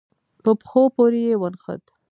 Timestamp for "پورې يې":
0.95-1.35